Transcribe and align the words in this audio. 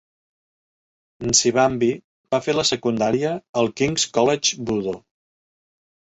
Nsibambi 1.31 1.89
va 2.31 2.39
fer 2.47 2.57
la 2.57 2.65
secundària 2.71 3.35
al 3.63 3.71
King's 3.83 4.09
College 4.19 4.61
Budo. 4.73 4.97